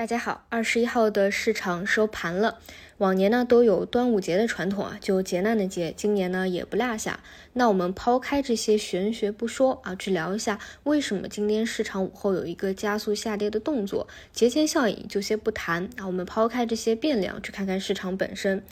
[0.00, 2.58] 大家好，二十一号的市场收盘了。
[2.96, 7.20] 往年呢都有端午节的传统啊，就劫难的劫，今年呢也不落下。
[7.52, 14.08] 那我们抛开这些玄学不说啊，去聊一下为什么今天市场午后有一个加速下跌的动作。
[14.32, 18.64] 节前效应就先不谈啊，我们抛开这些变量，去看看市场本身，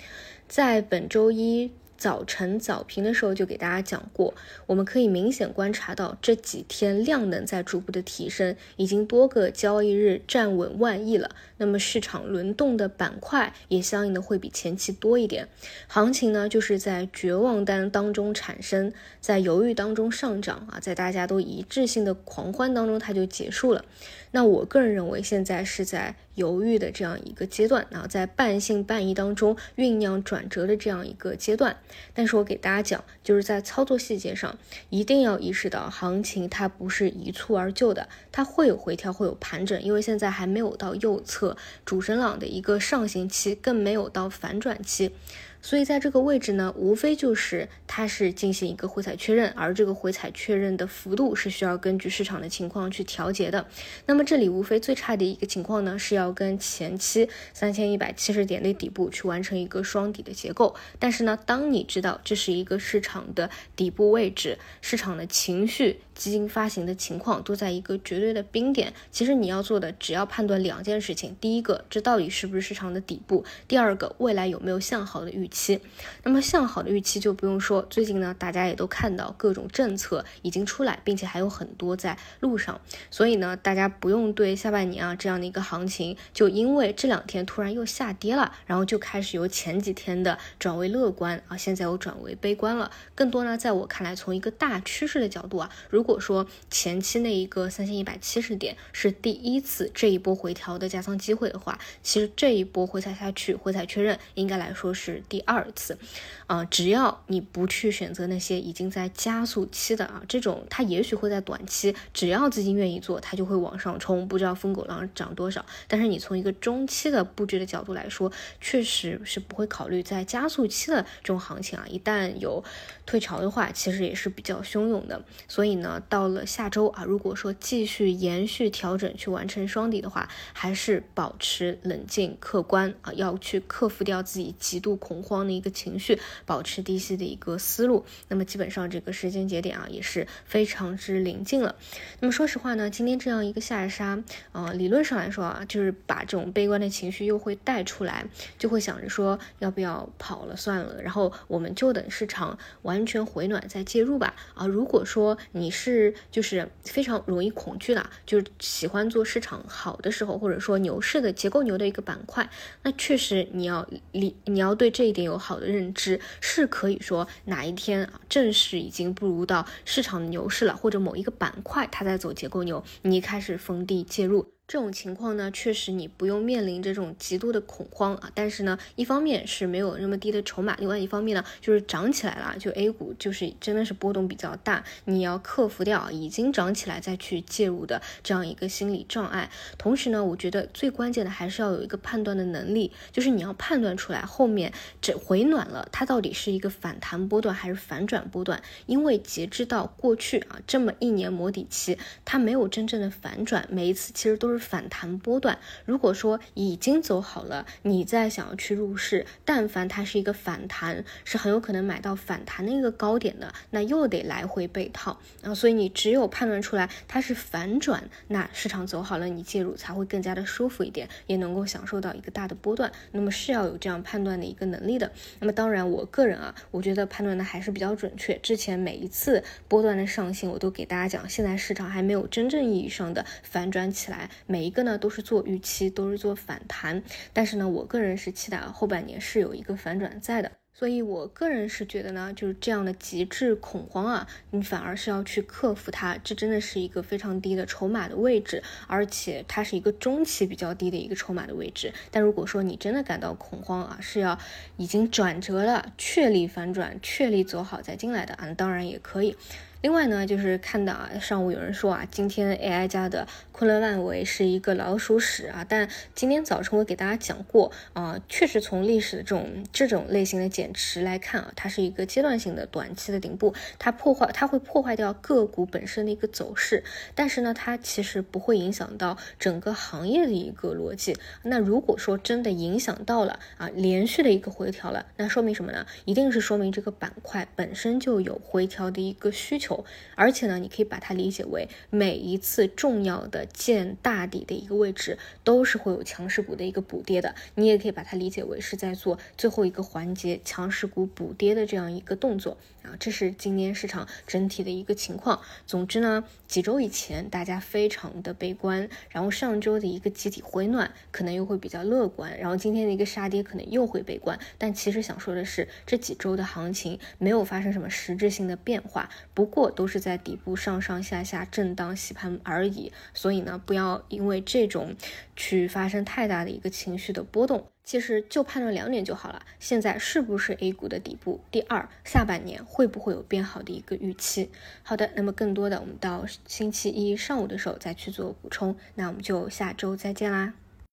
[0.49, 1.71] 在本周一。
[1.99, 4.33] 早晨早评的时候就给大家讲过，
[4.67, 11.31] 我们可以明显观察到这几天量能在逐步的提升，已经多个交易日站稳万亿了。
[11.57, 15.49] 那么市场轮动的板块也相应的会比前期多一点。
[15.89, 23.85] 行情呢就是在绝望单当中产生，在犹豫当中上涨啊，在大家都一致性的狂欢当中它就结束了。
[24.31, 26.15] 那我个人认为现在是在。
[26.39, 31.77] 犹豫的这样一个阶段，然后在半信半疑当中酝酿转折的这样一个阶段。
[32.15, 34.59] 但是我给大家讲，就是在操作细节上
[34.91, 45.13] 一定要意识到，行情它不是一蹴而就的，它会有回调，会有盘整，因为现在还没有到右侧主升浪的一个上行期，更没有到反转期。
[45.61, 53.67] 所以在这个位置呢，无非就是它是进行一个回踩确认，而这个回踩确认的幅度是需要根据市场的情况去调节的。
[54.07, 60.75] 那么这里无非最差的一个情况呢，是要跟前期三千一百七十点的底部去完成一个双底的结构。
[60.99, 75.49] 但是呢，当你知道这是一个市场的底部位置，市场的情绪、基金发行的情况都在一个绝对的冰点，其实你要做的只要判断两件事情：第一个，这到底是不是市场的底部；第二个，未来有没有向好的预。
[75.49, 75.81] 期，
[76.25, 82.79] 那么向好的预期就不用说，最近呢，大家也都看到各种政策已经出来，并且还有很多在路上，
[83.11, 92.91] 所以呢，大家不用对下半年啊这样的一个行情，就因为这两天突然又下跌了，然后就开始由前几天的转为乐观啊，现在又转为悲观了。
[93.15, 105.41] 更多呢，在我看来，从一个大趋势的角度啊，如如果说前期那一个三千一百七十点是第一次这一波回调的加仓机会的话，其实这一波回踩下去，回踩确认，应该来说是第。
[105.41, 105.99] 二次，
[106.47, 115.65] 啊，只要你不去选择那些已经在加速期的啊，这种它也许会在短期，只要资金愿意做，它就会往上冲，不知道疯狗浪涨多少。
[115.87, 118.33] 但是你从一个中期的布局的角度来说，
[118.63, 122.65] 确实是不会考虑在加速期的这种行情啊，一旦有
[123.05, 125.23] 退潮的话，其实也是比较汹涌的。
[125.47, 135.19] 所以呢，到了下周啊，如果说继续延续调整去完成双底的话，还是保持冷静客观啊，要去克服掉自己极度恐。
[135.29, 141.75] 慌的一个情绪，保持低吸的一个思路，那么基本上这个时间节点啊也是非常之临近了。
[142.21, 144.23] 那么说实话呢，今天这样一个下杀，
[144.53, 148.25] 呃，理论上来说啊，就是把这种悲观的情绪又会带出来，
[148.59, 154.35] 就会想着说要不要跑了算了，然后我们就等市场完全回暖再介入吧。
[154.55, 162.49] 啊，如果说你是是就是非常容易恐惧的，就是喜欢做市场好的时候，或者说牛市的结构牛的一个板块，
[162.83, 165.29] 那确实你要理你要对这一点。
[165.29, 174.58] 有好的认知是可以说哪一天啊，正式已经步入到市场的牛市了，或者某一个板块它在走结构牛，你开始逢低介入。
[174.69, 178.31] 这种情况呢，确实你不用面临这种极度的恐慌啊。
[178.35, 189.51] 但是呢，一方面是没有那么低的筹码，另外一方面呢，就是涨起来了，就 A 股就是真的是波动比较大，你要克服掉已经涨起来再去介入的这样一个心理障碍。
[189.79, 198.63] 同时呢，我觉得最关键的还是要有一个判断的能力，就是你要判断出来后面这回暖了，它到底是一个反弹波段还是反转波段。
[198.85, 201.97] 因为截至到过去啊这么一年磨底期，
[202.27, 204.58] 它没有真正的反转，每一次其实都是。
[204.59, 215.55] 反弹波段，如果说已经走好了，你再想要去入市，但凡它是一个反弹，是很有可能买到反弹的一个高点的，那又得来回被套啊。
[215.55, 222.91] 所以你只有判断出来它是反转，那市场走好了，你介入才会更加的舒服一点，也能够享受到一个大的波段。
[223.13, 225.11] 那么是要有这样判断的一个能力的。
[225.39, 228.39] 那么当然，我个人啊，我觉得判断的还是比较准确。
[228.39, 234.31] 之前每一次波段的上行，我都给大家讲，现在市场还没有真正意义上的反转起来。
[234.51, 237.03] 每一个呢都是做预期，都是做反弹，
[237.35, 251.93] 但是呢，我个人是期待后半年是有一个反转在的，所以我个人是觉得呢，就是这样的极致恐慌啊，你反而是要去克服它，这真的是一个非常低的筹码的位置，而且它是一个中期比较低的一个筹码的位置。
[252.11, 254.39] 但如果说你真的感到恐慌啊，是要
[254.79, 259.37] 已经转折了，确立反转，确立走好再进来的啊，当然也可以。
[259.81, 276.83] 另外呢，就是看到啊，上午有人说啊，今天 AI 家的昆仑万维是一个老鼠屎啊，但今天早晨我给大家讲过啊，确实从历史的这种这种类型的减持来看啊，它是一个阶段性的短期的顶部，它破坏它会破坏掉个股本身的一个走势，
[277.15, 281.17] 但是呢，它其实不会影响到整个行业的一个逻辑。
[281.45, 285.87] 那如果说真的影响到了啊，连续的一个回调了，那说明什么呢？
[286.05, 289.68] 一定是说明这个板块本身就有回调的一个需求。
[290.15, 297.35] 而且呢，你可以把它理解为每一次重要的见大底的一个位置，都是会有强势股的一个补跌的。
[297.55, 302.97] 你也可以把它理解为是在做最后一个环节强势股补跌的这样一个动作啊。
[302.99, 305.41] 这是今年市场整体的一个情况。
[305.67, 314.39] 总之呢，几周以前大家非常的悲观，然后上周的一个集体回暖可能又会比较乐观，然后今天的一个杀跌可能又会悲观。
[314.57, 319.58] 但其实想说的是，这几周的行情没有发生什么实质性的变化，不过。
[319.59, 324.95] 过都是在底部上上下下震荡洗盘而已，所以呢，不要因为这种
[325.35, 327.67] 去发生太大的一个情绪的波动。
[327.83, 331.41] 其实就判断两点就好了：现在是不是 A 股的底部？
[331.51, 334.51] 第二，下半年会不会有变好的一个预期？
[334.85, 338.77] 好的，那么更多的我们到星期一上午的时候再去做补充。
[338.95, 340.53] 那我们就下周再见啦。